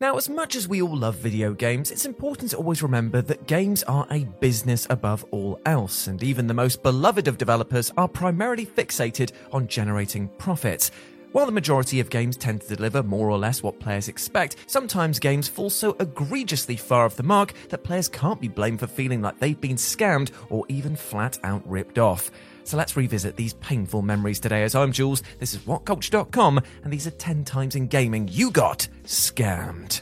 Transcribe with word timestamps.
Now, 0.00 0.16
as 0.16 0.28
much 0.28 0.56
as 0.56 0.66
we 0.66 0.82
all 0.82 0.96
love 0.96 1.14
video 1.14 1.52
games, 1.54 1.92
it's 1.92 2.04
important 2.04 2.50
to 2.50 2.56
always 2.56 2.82
remember 2.82 3.22
that 3.22 3.46
games 3.46 3.84
are 3.84 4.08
a 4.10 4.24
business 4.24 4.88
above 4.90 5.24
all 5.30 5.60
else, 5.66 6.08
and 6.08 6.20
even 6.20 6.48
the 6.48 6.52
most 6.52 6.82
beloved 6.82 7.28
of 7.28 7.38
developers 7.38 7.92
are 7.96 8.08
primarily 8.08 8.66
fixated 8.66 9.30
on 9.52 9.68
generating 9.68 10.26
profits. 10.36 10.90
While 11.30 11.46
the 11.46 11.52
majority 11.52 12.00
of 12.00 12.10
games 12.10 12.36
tend 12.36 12.62
to 12.62 12.74
deliver 12.74 13.04
more 13.04 13.30
or 13.30 13.38
less 13.38 13.62
what 13.62 13.78
players 13.78 14.08
expect, 14.08 14.56
sometimes 14.66 15.20
games 15.20 15.46
fall 15.46 15.70
so 15.70 15.96
egregiously 16.00 16.74
far 16.74 17.04
off 17.04 17.14
the 17.14 17.22
mark 17.22 17.52
that 17.68 17.84
players 17.84 18.08
can't 18.08 18.40
be 18.40 18.48
blamed 18.48 18.80
for 18.80 18.88
feeling 18.88 19.22
like 19.22 19.38
they've 19.38 19.60
been 19.60 19.76
scammed 19.76 20.32
or 20.50 20.64
even 20.68 20.96
flat 20.96 21.38
out 21.44 21.62
ripped 21.70 22.00
off. 22.00 22.32
So 22.64 22.78
let's 22.78 22.96
revisit 22.96 23.36
these 23.36 23.52
painful 23.54 24.02
memories 24.02 24.40
today. 24.40 24.62
As 24.62 24.74
I'm 24.74 24.90
Jules, 24.90 25.22
this 25.38 25.52
is 25.54 25.60
WhatCulture.com, 25.60 26.60
and 26.82 26.92
these 26.92 27.06
are 27.06 27.12
10 27.12 27.44
times 27.44 27.76
in 27.76 27.86
gaming 27.86 28.26
you 28.32 28.50
got 28.50 28.88
scammed. 29.04 30.00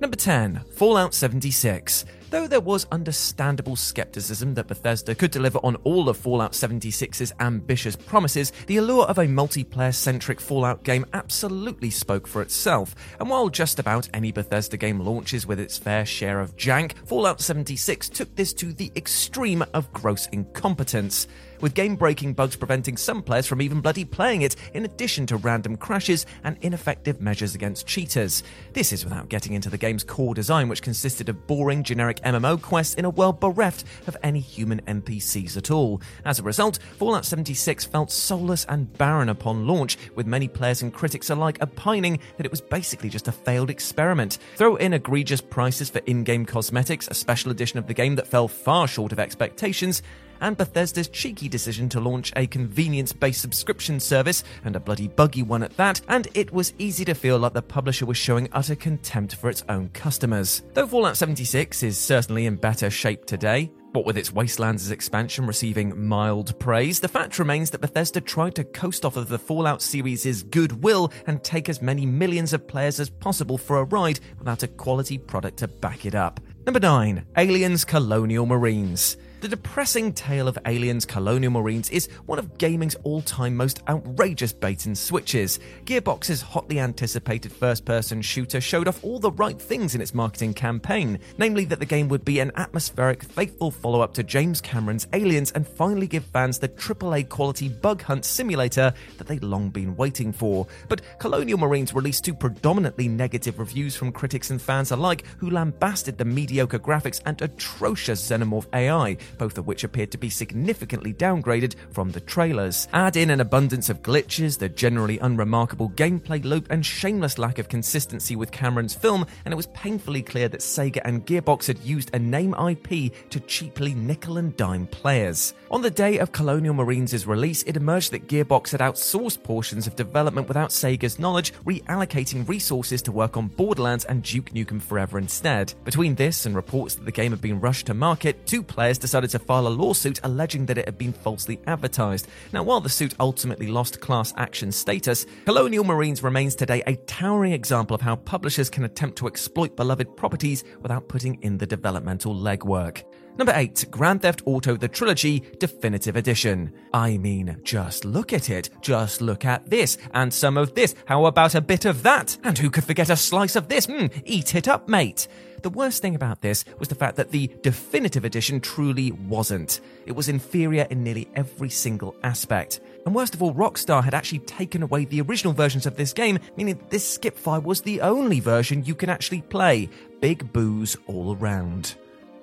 Number 0.00 0.16
10, 0.16 0.62
Fallout 0.72 1.14
76. 1.14 2.04
Though 2.28 2.48
there 2.48 2.60
was 2.60 2.88
understandable 2.90 3.76
skepticism 3.76 4.54
that 4.54 4.66
Bethesda 4.66 5.14
could 5.14 5.30
deliver 5.30 5.60
on 5.62 5.76
all 5.84 6.08
of 6.08 6.16
Fallout 6.16 6.52
76's 6.52 7.32
ambitious 7.38 7.94
promises, 7.94 8.50
the 8.66 8.78
allure 8.78 9.04
of 9.04 9.18
a 9.18 9.26
multiplayer 9.26 9.94
centric 9.94 10.40
Fallout 10.40 10.82
game 10.82 11.06
absolutely 11.12 11.90
spoke 11.90 12.26
for 12.26 12.42
itself. 12.42 12.96
And 13.20 13.30
while 13.30 13.48
just 13.48 13.78
about 13.78 14.08
any 14.12 14.32
Bethesda 14.32 14.76
game 14.76 14.98
launches 14.98 15.46
with 15.46 15.60
its 15.60 15.78
fair 15.78 16.04
share 16.04 16.40
of 16.40 16.56
jank, 16.56 16.94
Fallout 17.06 17.40
76 17.40 18.08
took 18.08 18.34
this 18.34 18.52
to 18.54 18.72
the 18.72 18.90
extreme 18.96 19.64
of 19.72 19.92
gross 19.92 20.26
incompetence 20.26 21.28
with 21.60 21.74
game 21.74 21.96
breaking 21.96 22.34
bugs 22.34 22.56
preventing 22.56 22.96
some 22.96 23.22
players 23.22 23.46
from 23.46 23.62
even 23.62 23.80
bloody 23.80 24.04
playing 24.04 24.42
it, 24.42 24.56
in 24.74 24.84
addition 24.84 25.26
to 25.26 25.36
random 25.36 25.76
crashes 25.76 26.26
and 26.44 26.56
ineffective 26.60 27.20
measures 27.20 27.54
against 27.54 27.86
cheaters. 27.86 28.42
This 28.72 28.92
is 28.92 29.04
without 29.04 29.28
getting 29.28 29.54
into 29.54 29.70
the 29.70 29.78
game's 29.78 30.04
core 30.04 30.34
design, 30.34 30.68
which 30.68 30.82
consisted 30.82 31.28
of 31.28 31.46
boring, 31.46 31.82
generic 31.82 32.15
MMO 32.22 32.60
quests 32.60 32.94
in 32.94 33.04
a 33.04 33.10
world 33.10 33.40
bereft 33.40 33.84
of 34.06 34.16
any 34.22 34.40
human 34.40 34.80
NPCs 34.82 35.56
at 35.56 35.70
all. 35.70 36.00
As 36.24 36.38
a 36.38 36.42
result, 36.42 36.78
Fallout 36.98 37.24
76 37.24 37.84
felt 37.84 38.10
soulless 38.10 38.64
and 38.68 38.92
barren 38.98 39.28
upon 39.28 39.66
launch, 39.66 39.96
with 40.14 40.26
many 40.26 40.48
players 40.48 40.82
and 40.82 40.92
critics 40.92 41.30
alike 41.30 41.58
opining 41.60 42.18
that 42.36 42.46
it 42.46 42.50
was 42.50 42.60
basically 42.60 43.08
just 43.08 43.28
a 43.28 43.32
failed 43.32 43.70
experiment. 43.70 44.38
Throw 44.56 44.76
in 44.76 44.92
egregious 44.92 45.40
prices 45.40 45.90
for 45.90 46.00
in 46.06 46.24
game 46.24 46.46
cosmetics, 46.46 47.08
a 47.08 47.14
special 47.14 47.50
edition 47.50 47.78
of 47.78 47.86
the 47.86 47.94
game 47.94 48.16
that 48.16 48.26
fell 48.26 48.48
far 48.48 48.88
short 48.88 49.12
of 49.12 49.18
expectations, 49.18 50.02
and 50.40 50.56
Bethesda's 50.56 51.08
cheeky 51.08 51.48
decision 51.48 51.88
to 51.90 52.00
launch 52.00 52.32
a 52.36 52.46
convenience 52.46 53.12
based 53.12 53.40
subscription 53.40 54.00
service, 54.00 54.44
and 54.64 54.76
a 54.76 54.80
bloody 54.80 55.08
buggy 55.08 55.42
one 55.42 55.62
at 55.62 55.76
that, 55.76 56.00
and 56.08 56.28
it 56.34 56.52
was 56.52 56.74
easy 56.78 57.04
to 57.04 57.14
feel 57.14 57.38
like 57.38 57.52
the 57.52 57.62
publisher 57.62 58.06
was 58.06 58.16
showing 58.16 58.48
utter 58.52 58.74
contempt 58.74 59.34
for 59.34 59.50
its 59.50 59.64
own 59.68 59.88
customers. 59.90 60.62
Though 60.74 60.86
Fallout 60.86 61.16
76 61.16 61.82
is 61.82 61.98
certainly 61.98 62.46
in 62.46 62.56
better 62.56 62.90
shape 62.90 63.26
today, 63.26 63.70
what 63.96 64.04
with 64.04 64.18
its 64.18 64.30
Wastelanders 64.30 64.90
expansion 64.90 65.46
receiving 65.46 66.06
mild 66.06 66.58
praise, 66.58 67.00
the 67.00 67.08
fact 67.08 67.38
remains 67.38 67.70
that 67.70 67.80
Bethesda 67.80 68.20
tried 68.20 68.54
to 68.56 68.64
coast 68.64 69.06
off 69.06 69.16
of 69.16 69.28
the 69.28 69.38
Fallout 69.38 69.80
series' 69.80 70.42
goodwill 70.42 71.10
and 71.26 71.42
take 71.42 71.70
as 71.70 71.80
many 71.80 72.04
millions 72.04 72.52
of 72.52 72.68
players 72.68 73.00
as 73.00 73.08
possible 73.08 73.56
for 73.56 73.78
a 73.78 73.84
ride 73.84 74.20
without 74.38 74.62
a 74.62 74.68
quality 74.68 75.16
product 75.16 75.56
to 75.60 75.68
back 75.68 76.04
it 76.04 76.14
up. 76.14 76.40
Number 76.66 76.80
9 76.80 77.24
Aliens 77.38 77.86
Colonial 77.86 78.44
Marines. 78.44 79.16
The 79.46 79.54
depressing 79.54 80.12
tale 80.12 80.48
of 80.48 80.58
Aliens 80.66 81.04
Colonial 81.04 81.52
Marines 81.52 81.88
is 81.90 82.08
one 82.26 82.40
of 82.40 82.58
gaming's 82.58 82.96
all 83.04 83.22
time 83.22 83.56
most 83.56 83.80
outrageous 83.88 84.52
bait 84.52 84.86
and 84.86 84.98
switches. 84.98 85.60
Gearbox's 85.84 86.42
hotly 86.42 86.80
anticipated 86.80 87.52
first 87.52 87.84
person 87.84 88.22
shooter 88.22 88.60
showed 88.60 88.88
off 88.88 89.04
all 89.04 89.20
the 89.20 89.30
right 89.30 89.56
things 89.56 89.94
in 89.94 90.00
its 90.00 90.14
marketing 90.14 90.52
campaign, 90.52 91.20
namely 91.38 91.64
that 91.66 91.78
the 91.78 91.86
game 91.86 92.08
would 92.08 92.24
be 92.24 92.40
an 92.40 92.50
atmospheric, 92.56 93.22
faithful 93.22 93.70
follow 93.70 94.00
up 94.00 94.12
to 94.14 94.24
James 94.24 94.60
Cameron's 94.60 95.06
Aliens 95.12 95.52
and 95.52 95.64
finally 95.64 96.08
give 96.08 96.24
fans 96.24 96.58
the 96.58 96.68
AAA 96.68 97.28
quality 97.28 97.68
bug 97.68 98.02
hunt 98.02 98.24
simulator 98.24 98.92
that 99.16 99.28
they'd 99.28 99.44
long 99.44 99.70
been 99.70 99.94
waiting 99.94 100.32
for. 100.32 100.66
But 100.88 101.02
Colonial 101.20 101.58
Marines 101.58 101.94
released 101.94 102.24
two 102.24 102.34
predominantly 102.34 103.06
negative 103.06 103.60
reviews 103.60 103.94
from 103.94 104.10
critics 104.10 104.50
and 104.50 104.60
fans 104.60 104.90
alike 104.90 105.24
who 105.38 105.50
lambasted 105.50 106.18
the 106.18 106.24
mediocre 106.24 106.80
graphics 106.80 107.20
and 107.26 107.40
atrocious 107.40 108.28
Xenomorph 108.28 108.66
AI 108.74 109.16
both 109.38 109.58
of 109.58 109.66
which 109.66 109.84
appeared 109.84 110.10
to 110.12 110.18
be 110.18 110.30
significantly 110.30 111.12
downgraded 111.12 111.74
from 111.90 112.10
the 112.10 112.20
trailers. 112.20 112.88
Add 112.92 113.16
in 113.16 113.30
an 113.30 113.40
abundance 113.40 113.88
of 113.88 114.02
glitches, 114.02 114.58
the 114.58 114.68
generally 114.68 115.18
unremarkable 115.18 115.90
gameplay 115.90 116.44
loop, 116.44 116.66
and 116.70 116.84
shameless 116.84 117.38
lack 117.38 117.58
of 117.58 117.68
consistency 117.68 118.36
with 118.36 118.52
Cameron's 118.52 118.94
film, 118.94 119.26
and 119.44 119.52
it 119.52 119.56
was 119.56 119.66
painfully 119.68 120.22
clear 120.22 120.48
that 120.48 120.60
Sega 120.60 121.00
and 121.04 121.26
Gearbox 121.26 121.66
had 121.66 121.78
used 121.80 122.10
a 122.14 122.18
name 122.18 122.54
IP 122.54 123.12
to 123.30 123.40
cheaply 123.40 123.94
nickel 123.94 124.38
and 124.38 124.56
dime 124.56 124.86
players. 124.86 125.54
On 125.70 125.82
the 125.82 125.90
day 125.90 126.18
of 126.18 126.32
Colonial 126.32 126.74
Marines' 126.74 127.26
release, 127.26 127.62
it 127.64 127.76
emerged 127.76 128.12
that 128.12 128.28
Gearbox 128.28 128.70
had 128.70 128.80
outsourced 128.80 129.42
portions 129.42 129.86
of 129.86 129.96
development 129.96 130.48
without 130.48 130.70
Sega's 130.70 131.18
knowledge, 131.18 131.52
reallocating 131.64 132.46
resources 132.48 133.02
to 133.02 133.12
work 133.12 133.36
on 133.36 133.48
Borderlands 133.48 134.04
and 134.04 134.22
Duke 134.22 134.50
Nukem 134.50 134.80
Forever 134.80 135.18
instead. 135.18 135.74
Between 135.84 136.14
this 136.14 136.46
and 136.46 136.54
reports 136.54 136.94
that 136.94 137.04
the 137.04 137.12
game 137.12 137.32
had 137.32 137.40
been 137.40 137.60
rushed 137.60 137.86
to 137.86 137.94
market, 137.94 138.46
two 138.46 138.62
players 138.62 138.98
decided 138.98 139.15
to 139.20 139.38
file 139.38 139.66
a 139.66 139.68
lawsuit 139.68 140.20
alleging 140.22 140.66
that 140.66 140.78
it 140.78 140.84
had 140.84 140.98
been 140.98 141.12
falsely 141.12 141.60
advertised. 141.66 142.28
Now, 142.52 142.62
while 142.62 142.80
the 142.80 142.88
suit 142.88 143.14
ultimately 143.18 143.68
lost 143.68 144.00
class 144.00 144.32
action 144.36 144.72
status, 144.72 145.26
Colonial 145.44 145.84
Marines 145.84 146.22
remains 146.22 146.54
today 146.54 146.82
a 146.86 146.96
towering 147.06 147.52
example 147.52 147.94
of 147.94 148.00
how 148.00 148.16
publishers 148.16 148.70
can 148.70 148.84
attempt 148.84 149.18
to 149.18 149.26
exploit 149.26 149.76
beloved 149.76 150.16
properties 150.16 150.64
without 150.82 151.08
putting 151.08 151.42
in 151.42 151.58
the 151.58 151.66
developmental 151.66 152.34
legwork. 152.34 153.04
Number 153.38 153.52
8, 153.54 153.86
Grand 153.90 154.22
Theft 154.22 154.40
Auto 154.46 154.76
The 154.76 154.88
Trilogy 154.88 155.40
Definitive 155.58 156.16
Edition. 156.16 156.72
I 156.94 157.18
mean, 157.18 157.60
just 157.62 158.06
look 158.06 158.32
at 158.32 158.48
it. 158.48 158.70
Just 158.80 159.20
look 159.20 159.44
at 159.44 159.68
this. 159.68 159.98
And 160.14 160.32
some 160.32 160.56
of 160.56 160.74
this. 160.74 160.94
How 161.04 161.26
about 161.26 161.54
a 161.54 161.60
bit 161.60 161.84
of 161.84 162.02
that? 162.02 162.38
And 162.44 162.56
who 162.56 162.70
could 162.70 162.84
forget 162.84 163.10
a 163.10 163.16
slice 163.16 163.54
of 163.54 163.68
this? 163.68 163.84
Hmm, 163.86 164.06
eat 164.24 164.54
it 164.54 164.68
up, 164.68 164.88
mate. 164.88 165.28
The 165.60 165.68
worst 165.68 166.00
thing 166.00 166.14
about 166.14 166.40
this 166.40 166.64
was 166.78 166.88
the 166.88 166.94
fact 166.94 167.16
that 167.16 167.30
the 167.30 167.50
definitive 167.62 168.24
edition 168.24 168.58
truly 168.58 169.12
wasn't. 169.12 169.80
It 170.06 170.12
was 170.12 170.30
inferior 170.30 170.86
in 170.88 171.04
nearly 171.04 171.28
every 171.34 171.68
single 171.68 172.16
aspect. 172.22 172.80
And 173.04 173.14
worst 173.14 173.34
of 173.34 173.42
all, 173.42 173.54
Rockstar 173.54 174.02
had 174.02 174.14
actually 174.14 174.40
taken 174.40 174.82
away 174.82 175.04
the 175.04 175.20
original 175.20 175.52
versions 175.52 175.84
of 175.84 175.96
this 175.96 176.14
game, 176.14 176.38
meaning 176.56 176.80
this 176.88 177.06
skip 177.06 177.36
file 177.36 177.60
was 177.60 177.82
the 177.82 178.00
only 178.00 178.40
version 178.40 178.84
you 178.84 178.94
can 178.94 179.10
actually 179.10 179.42
play. 179.42 179.90
Big 180.20 180.52
boos 180.54 180.96
all 181.06 181.36
around. 181.36 181.96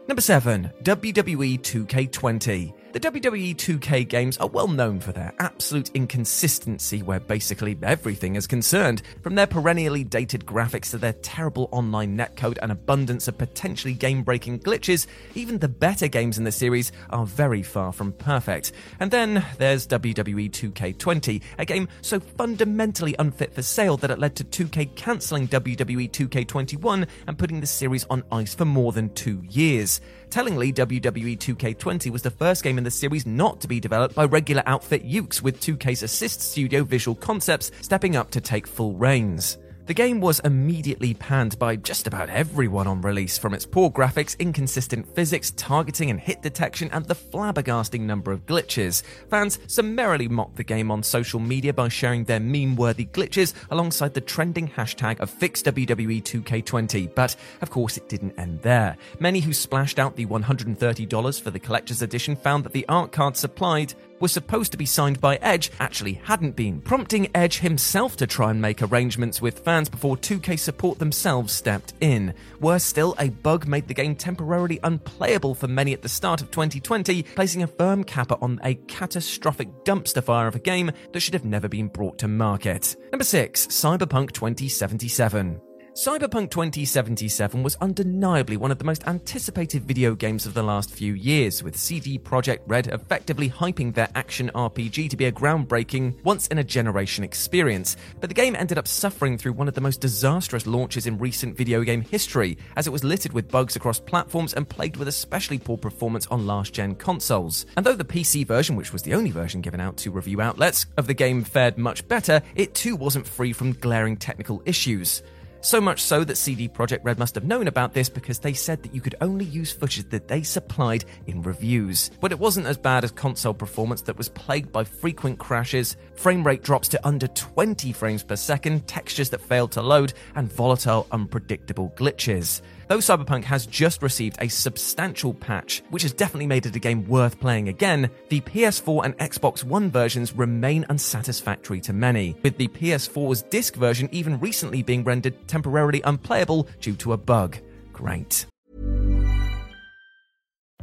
Number 0.06 0.22
7, 0.22 0.70
WWE 0.84 1.62
2K20. 1.62 2.74
The 2.92 3.00
WWE 3.00 3.56
2K 3.56 4.08
games 4.08 4.38
are 4.38 4.48
well 4.50 4.68
known 4.68 5.00
for 5.00 5.14
their 5.14 5.34
absolute 5.40 5.90
inconsistency 5.96 7.02
where 7.02 7.20
basically 7.20 7.76
everything 7.82 8.36
is 8.36 8.46
concerned, 8.46 9.02
from 9.24 9.34
their 9.34 9.48
perennially 9.48 10.04
dated 10.04 10.46
graphics 10.46 10.92
to 10.92 11.00
their 11.00 11.14
terrible 11.14 11.70
online 11.72 12.16
netcode 12.16 12.60
and 12.62 12.72
abundance 12.72 13.28
of 13.28 13.36
potentially 13.36 13.96
game 13.96 14.22
breaking 14.22 14.60
glitches, 14.60 15.08
even 15.34 15.58
the 15.58 15.68
better 15.68 16.08
games 16.08 16.38
in 16.38 16.44
the 16.44 16.52
series 16.52 16.92
are 17.10 17.26
very 17.26 17.64
far 17.64 17.92
from 17.92 18.12
perfect. 18.12 18.74
And 19.00 19.10
then 19.10 19.44
there's 19.58 19.88
WWE 19.88 20.52
2K20, 20.52 21.42
a 21.58 21.66
game 21.66 21.88
so 22.02 22.20
fundamentally 22.20 23.16
unfit 23.18 23.56
for 23.56 23.64
sale 23.64 23.98
that 23.98 24.12
it 24.12 24.20
led 24.20 24.36
to 24.36 24.44
2K 24.44 24.94
cancelling 24.94 25.48
WWE 25.48 26.12
2K21 26.12 27.08
and 27.26 27.40
putting 27.40 27.60
the 27.60 27.66
series 27.66 28.06
on 28.12 28.24
ice 28.32 28.54
for 28.54 28.66
more 28.66 28.92
than 28.92 29.12
two 29.16 29.42
years. 29.50 29.93
Tellingly, 30.30 30.74
WWE 30.74 31.38
2K20 31.38 32.10
was 32.12 32.22
the 32.22 32.32
first 32.32 32.64
game 32.64 32.78
in 32.78 32.84
the 32.84 32.92
series 32.92 33.26
not 33.26 33.62
to 33.62 33.68
be 33.68 33.80
developed 33.80 34.16
by 34.16 34.26
regular 34.26 34.64
outfit 34.66 35.06
Yuke's, 35.06 35.42
with 35.42 35.60
2K's 35.60 36.04
assist 36.04 36.42
studio 36.42 36.84
Visual 36.84 37.16
Concepts 37.16 37.72
stepping 37.82 38.16
up 38.16 38.32
to 38.32 38.42
take 38.42 38.68
full 38.68 38.94
reins. 38.94 39.58
The 39.86 39.94
game 39.94 40.22
was 40.22 40.40
immediately 40.40 41.14
panned 41.14 41.60
by 41.60 41.76
just 41.76 42.08
about 42.08 42.30
everyone 42.30 42.88
on 42.88 43.02
release, 43.02 43.38
from 43.38 43.54
its 43.54 43.66
poor 43.66 43.92
graphics, 43.92 44.40
inconsistent 44.40 45.14
physics, 45.14 45.52
targeting 45.58 46.10
and 46.10 46.18
hit 46.18 46.42
detection, 46.42 46.90
and 46.94 47.06
the 47.06 47.16
flabbergasting 47.16 48.00
number 48.00 48.32
of 48.32 48.46
glitches. 48.46 49.04
Fans 49.30 49.60
summarily 49.68 50.30
mocked 50.30 50.56
the 50.56 50.64
game 50.64 50.90
on 50.90 51.04
social 51.04 51.42
media 51.42 51.74
by 51.74 51.90
sharing 51.90 52.24
their 52.24 52.40
meme 52.40 52.78
worthy 52.78 53.08
glitches 53.08 53.54
alongside 53.72 54.14
the 54.14 54.22
trending 54.22 54.70
hashtag 54.70 55.20
of 55.20 55.30
FixWWE2K20, 55.38 57.14
but 57.14 57.36
of 57.62 57.70
course 57.70 57.98
it 57.98 58.08
didn't 58.08 58.40
end 58.40 58.62
there. 58.62 58.96
Many 59.20 59.42
who 59.42 59.52
splashed 59.52 60.00
out 60.00 60.16
the 60.16 60.28
$130 60.28 61.42
for 61.42 61.52
the 61.52 61.60
collector's 61.60 62.02
edition 62.02 62.38
found 62.38 62.64
that 62.64 62.72
the 62.72 62.86
art 62.88 63.12
card 63.12 63.36
supplied 63.36 63.96
was 64.24 64.32
supposed 64.32 64.72
to 64.72 64.78
be 64.78 64.86
signed 64.86 65.20
by 65.20 65.36
Edge 65.42 65.70
actually 65.82 66.14
hadn't 66.14 66.56
been, 66.56 66.80
prompting 66.80 67.30
Edge 67.36 67.60
himself 67.60 68.16
to 68.16 68.26
try 68.26 68.52
and 68.52 68.62
make 68.62 68.82
arrangements 68.82 69.42
with 69.42 69.60
fans 69.60 69.90
before 69.90 70.16
2K 70.16 70.58
support 70.58 70.98
themselves 70.98 71.52
stepped 71.52 71.94
in. 72.00 72.34
Worse 72.62 72.86
still, 72.86 73.16
a 73.20 73.28
bug 73.28 73.68
made 73.68 73.90
the 73.90 73.94
game 73.94 74.16
temporarily 74.16 74.80
unplayable 74.82 75.54
for 75.54 75.68
many 75.68 75.92
at 75.92 76.02
the 76.02 76.08
start 76.08 76.42
of 76.42 76.52
2020, 76.52 77.24
placing 77.36 77.64
a 77.64 77.68
firm 77.68 78.06
capper 78.06 78.38
on 78.42 78.62
a 78.64 78.76
catastrophic 78.88 79.68
dumpster 79.84 80.24
fire 80.24 80.48
of 80.48 80.56
a 80.56 80.60
game 80.60 80.90
that 81.12 81.20
should 81.20 81.34
have 81.34 81.44
never 81.44 81.68
been 81.68 81.90
brought 81.90 82.18
to 82.20 82.30
market. 82.30 82.96
Number 83.12 83.26
6, 83.26 83.68
Cyberpunk 83.68 84.32
2077. 84.32 85.60
Cyberpunk 85.94 86.50
2077 86.50 87.62
was 87.62 87.76
undeniably 87.76 88.58
one 88.58 88.72
of 88.72 88.80
the 88.80 88.84
most 88.84 89.08
anticipated 89.08 89.84
video 89.84 90.16
games 90.16 90.48
of 90.48 90.56
the 90.56 90.64
last 90.64 90.90
few 90.90 91.14
years, 91.14 91.62
with 91.62 91.78
CD 91.78 92.18
Projekt 92.18 92.62
Red 92.66 92.88
effectively 92.88 93.48
hyping 93.48 93.94
their 93.94 94.10
action 94.16 94.50
RPG 94.56 95.12
to 95.12 95.16
be 95.16 95.26
a 95.26 95.32
groundbreaking, 95.32 96.16
once 96.24 96.48
in 96.48 96.58
a 96.58 96.64
generation 96.64 97.24
experience. 97.24 97.96
But 98.20 98.32
the 98.32 98.34
game 98.34 98.56
ended 98.56 98.80
up 98.80 98.88
suffering 98.88 99.38
through 99.38 99.54
one 99.54 99.68
of 99.68 99.76
the 99.76 99.82
most 99.82 100.02
disastrous 100.02 100.66
launches 100.66 101.06
in 101.06 101.20
recent 101.20 101.56
video 101.56 101.84
game 101.84 102.02
history, 102.02 102.58
as 102.76 102.88
it 102.88 102.92
was 102.92 103.04
littered 103.04 103.34
with 103.34 103.52
bugs 103.52 103.76
across 103.76 104.00
platforms 104.00 104.56
and 104.56 104.68
plagued 104.68 104.98
with 104.98 105.08
especially 105.08 105.60
poor 105.60 105.78
performance 105.78 106.26
on 106.32 106.48
last 106.48 106.74
gen 106.74 106.96
consoles. 106.96 107.68
And 107.78 107.86
though 107.86 107.94
the 107.94 108.04
PC 108.04 108.48
version, 108.48 108.76
which 108.76 108.94
was 108.94 109.04
the 109.04 109.14
only 109.14 109.30
version 109.30 109.62
given 109.62 109.80
out 109.80 109.98
to 109.98 110.10
review 110.10 110.42
outlets, 110.42 110.88
of 110.98 111.06
the 111.06 111.14
game 111.14 111.44
fared 111.44 111.78
much 111.78 112.08
better, 112.08 112.42
it 112.56 112.74
too 112.74 112.96
wasn't 112.96 113.28
free 113.28 113.54
from 113.54 113.74
glaring 113.74 114.18
technical 114.18 114.64
issues. 114.66 115.22
So 115.64 115.80
much 115.80 116.02
so 116.02 116.26
that 116.26 116.36
CD 116.36 116.68
Projekt 116.68 117.06
Red 117.06 117.18
must 117.18 117.36
have 117.36 117.46
known 117.46 117.70
about 117.70 117.94
this 117.94 118.10
because 118.10 118.38
they 118.38 118.52
said 118.52 118.84
that 118.84 118.94
you 118.94 119.00
could 119.00 119.16
only 119.22 119.46
use 119.46 119.72
footage 119.72 120.10
that 120.10 120.28
they 120.28 120.44
supplied 120.44 121.06
in 121.26 121.42
reviews. 121.42 122.12
But 122.20 122.34
it 122.34 122.40
wasn't 122.40 122.68
as 122.68 122.78
bad 122.78 123.06
as 123.06 123.12
console 123.12 123.54
performance 123.54 124.02
that 124.02 124.18
was 124.18 124.28
plagued 124.28 124.74
by 124.74 124.84
frequent 124.84 125.40
crashes, 125.40 125.96
frame 126.16 126.46
rate 126.46 126.64
drops 126.64 126.90
to 126.90 127.08
under 127.08 127.28
20 127.28 127.94
frames 127.94 128.24
per 128.24 128.36
second, 128.36 128.86
textures 128.90 129.30
that 129.30 129.40
failed 129.40 129.72
to 129.72 129.82
load, 129.82 130.12
and 130.36 130.52
volatile, 130.52 131.08
unpredictable 131.14 131.94
glitches. 131.96 132.62
Though 132.94 133.00
Cyberpunk 133.00 133.46
has 133.46 133.66
just 133.66 134.04
received 134.04 134.38
a 134.40 134.48
substantial 134.48 135.34
patch, 135.34 135.82
which 135.90 136.04
has 136.04 136.14
definitely 136.14 136.46
made 136.46 136.68
it 136.68 136.76
a 136.76 136.80
game 136.80 137.08
worth 137.08 137.40
playing 137.40 137.68
again, 137.68 138.08
the 138.30 138.40
PS4 138.42 139.06
and 139.06 139.18
Xbox 139.18 139.64
One 139.64 139.90
versions 139.90 140.34
remain 140.34 140.86
unsatisfactory 140.90 141.82
to 141.82 141.92
many, 141.92 142.36
with 142.44 142.56
the 142.58 142.68
PS4's 142.68 143.42
disc 143.50 143.74
version 143.74 144.10
even 144.12 144.40
recently 144.40 144.84
being 144.84 145.04
rendered 145.04 145.48
temporarily 145.48 146.04
unplayable 146.04 146.68
due 146.82 146.94
to 146.98 147.14
a 147.14 147.18
bug. 147.18 147.58
Great. 147.94 148.46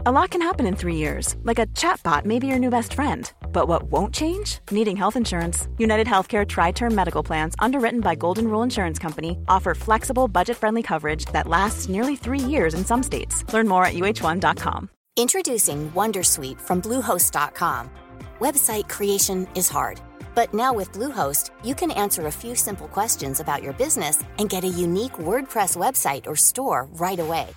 A 0.06 0.10
lot 0.10 0.30
can 0.30 0.40
happen 0.40 0.66
in 0.66 0.76
three 0.76 0.96
years, 0.96 1.36
like 1.42 1.58
a 1.58 1.66
chatbot 1.76 2.24
may 2.24 2.38
be 2.38 2.46
your 2.46 2.58
new 2.58 2.70
best 2.70 2.94
friend. 2.94 3.30
But 3.52 3.68
what 3.68 3.82
won't 3.82 4.14
change? 4.14 4.58
Needing 4.70 4.96
health 4.96 5.14
insurance. 5.14 5.68
United 5.76 6.06
Healthcare 6.06 6.48
Tri 6.48 6.72
Term 6.72 6.94
Medical 6.94 7.22
Plans, 7.22 7.54
underwritten 7.58 8.00
by 8.00 8.14
Golden 8.14 8.48
Rule 8.48 8.62
Insurance 8.62 8.98
Company, 8.98 9.36
offer 9.46 9.74
flexible, 9.74 10.26
budget 10.26 10.56
friendly 10.56 10.82
coverage 10.82 11.26
that 11.34 11.46
lasts 11.46 11.90
nearly 11.90 12.16
three 12.16 12.40
years 12.40 12.72
in 12.72 12.82
some 12.82 13.02
states. 13.02 13.44
Learn 13.52 13.68
more 13.68 13.84
at 13.84 13.92
uh1.com. 13.92 14.88
Introducing 15.18 15.90
Wondersuite 15.90 16.58
from 16.62 16.80
Bluehost.com. 16.80 17.90
Website 18.38 18.88
creation 18.88 19.46
is 19.54 19.68
hard, 19.68 20.00
but 20.34 20.54
now 20.54 20.72
with 20.72 20.92
Bluehost, 20.92 21.50
you 21.62 21.74
can 21.74 21.90
answer 21.90 22.26
a 22.26 22.32
few 22.32 22.54
simple 22.54 22.88
questions 22.88 23.38
about 23.38 23.62
your 23.62 23.74
business 23.74 24.24
and 24.38 24.48
get 24.48 24.64
a 24.64 24.68
unique 24.86 25.18
WordPress 25.18 25.76
website 25.76 26.26
or 26.26 26.36
store 26.36 26.88
right 26.92 27.20
away. 27.20 27.48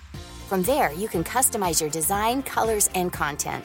From 0.44 0.62
there, 0.62 0.92
you 0.92 1.08
can 1.08 1.24
customize 1.24 1.80
your 1.80 1.88
design, 1.88 2.42
colors, 2.42 2.90
and 2.94 3.10
content. 3.10 3.64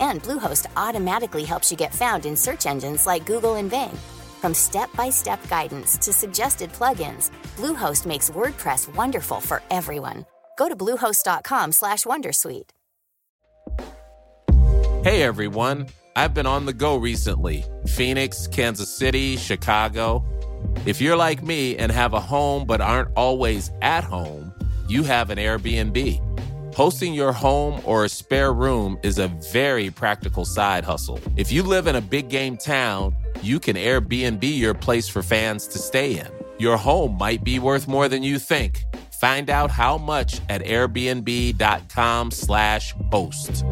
And 0.00 0.22
Bluehost 0.22 0.66
automatically 0.74 1.44
helps 1.44 1.70
you 1.70 1.76
get 1.76 1.94
found 1.94 2.24
in 2.24 2.34
search 2.34 2.64
engines 2.64 3.06
like 3.06 3.26
Google 3.26 3.56
and 3.56 3.68
Bing. 3.70 3.94
From 4.40 4.54
step-by-step 4.54 5.46
guidance 5.48 5.98
to 5.98 6.14
suggested 6.14 6.72
plugins, 6.72 7.30
Bluehost 7.56 8.06
makes 8.06 8.30
WordPress 8.30 8.94
wonderful 8.94 9.38
for 9.38 9.62
everyone. 9.70 10.24
Go 10.56 10.68
to 10.68 10.76
bluehost.com/wondersuite. 10.76 12.70
Hey 15.02 15.22
everyone, 15.22 15.88
I've 16.16 16.32
been 16.32 16.46
on 16.46 16.64
the 16.64 16.72
go 16.72 16.96
recently. 16.96 17.64
Phoenix, 17.86 18.46
Kansas 18.46 18.96
City, 18.96 19.36
Chicago. 19.36 20.24
If 20.86 21.02
you're 21.02 21.16
like 21.16 21.42
me 21.42 21.76
and 21.76 21.92
have 21.92 22.14
a 22.14 22.20
home 22.20 22.64
but 22.64 22.80
aren't 22.80 23.10
always 23.14 23.70
at 23.82 24.04
home, 24.04 24.53
you 24.94 25.02
have 25.02 25.28
an 25.30 25.38
Airbnb. 25.38 26.20
Hosting 26.72 27.14
your 27.14 27.32
home 27.32 27.82
or 27.84 28.04
a 28.04 28.08
spare 28.08 28.52
room 28.52 28.96
is 29.02 29.18
a 29.18 29.26
very 29.52 29.90
practical 29.90 30.44
side 30.44 30.84
hustle. 30.84 31.18
If 31.36 31.50
you 31.50 31.64
live 31.64 31.88
in 31.88 31.96
a 31.96 32.00
big 32.00 32.28
game 32.28 32.56
town, 32.56 33.16
you 33.42 33.58
can 33.58 33.74
Airbnb 33.74 34.44
your 34.56 34.74
place 34.74 35.08
for 35.08 35.20
fans 35.20 35.66
to 35.66 35.78
stay 35.78 36.16
in. 36.18 36.28
Your 36.58 36.76
home 36.76 37.18
might 37.18 37.42
be 37.42 37.58
worth 37.58 37.88
more 37.88 38.08
than 38.08 38.22
you 38.22 38.38
think. 38.38 38.84
Find 39.20 39.50
out 39.50 39.72
how 39.72 39.98
much 39.98 40.40
at 40.48 40.62
airbnb.com/slash 40.62 42.94
host. 43.10 43.64